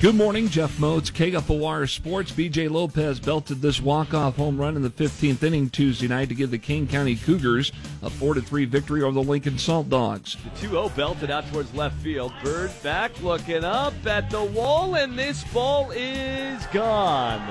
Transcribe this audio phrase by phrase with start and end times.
[0.00, 2.32] Good morning, Jeff Moats, KFOR Sports.
[2.32, 6.50] BJ Lopez belted this walk-off home run in the 15th inning Tuesday night to give
[6.50, 10.38] the Kane County Cougars a 4-3 victory over the Lincoln Saltdogs.
[10.58, 12.32] The 2-0 belted out towards left field.
[12.42, 17.42] Bird back looking up at the wall, and this ball is gone.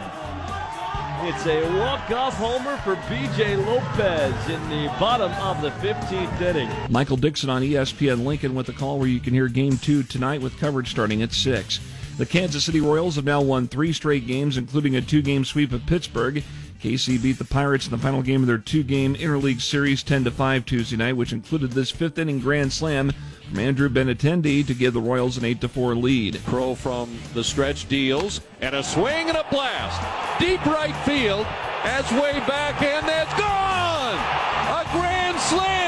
[1.27, 3.57] It's a walk-off homer for B.J.
[3.57, 6.71] Lopez in the bottom of the 15th inning.
[6.89, 10.41] Michael Dixon on ESPN Lincoln with the call where you can hear Game 2 tonight
[10.41, 11.79] with coverage starting at 6.
[12.19, 15.71] The Kansas City Royals have now won three straight games, including a two game sweep
[15.71, 16.43] of Pittsburgh.
[16.81, 20.25] KC beat the Pirates in the final game of their two game interleague series 10
[20.25, 23.13] 5 Tuesday night, which included this fifth inning grand slam
[23.47, 26.41] from Andrew Benintendi to give the Royals an 8 4 lead.
[26.45, 30.01] Crowe from the stretch deals, and a swing and a blast.
[30.41, 31.47] Deep right field,
[31.85, 34.17] as way back, and that's gone!
[34.75, 35.78] A grand slam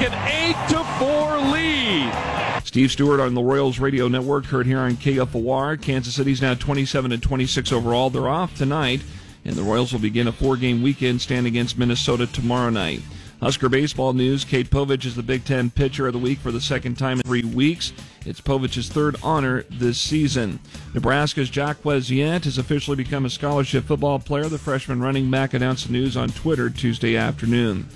[0.00, 2.64] an 8 to 4 lead.
[2.64, 5.80] Steve Stewart on the Royals radio network heard here on KFOR.
[5.80, 8.10] Kansas City's now 27 and 26 overall.
[8.10, 9.00] They're off tonight,
[9.44, 13.00] and the Royals will begin a four-game weekend stand against Minnesota tomorrow night.
[13.40, 16.60] Husker baseball news: Cade Povich is the Big Ten Pitcher of the Week for the
[16.60, 17.92] second time in three weeks.
[18.26, 20.58] It's Povich's third honor this season.
[20.92, 24.48] Nebraska's Jaquez Yant has officially become a scholarship football player.
[24.48, 27.88] The freshman running back announced the news on Twitter Tuesday afternoon.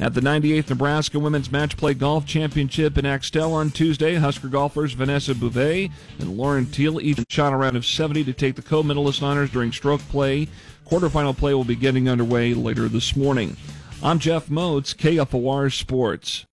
[0.00, 4.94] At the 98th Nebraska Women's Match Play Golf Championship in Axtell on Tuesday, Husker golfers
[4.94, 9.22] Vanessa Bouvet and Lauren Teal each shot a round of 70 to take the co-medalist
[9.22, 10.48] honors during stroke play.
[10.86, 13.58] Quarterfinal play will be getting underway later this morning.
[14.02, 16.46] I'm Jeff Moats, KFOR Sports.